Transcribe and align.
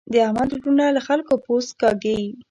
د 0.11 0.13
احمد 0.25 0.49
وروڼه 0.53 0.87
له 0.95 1.01
خلګو 1.07 1.35
پوست 1.45 1.71
کاږي. 1.81 2.19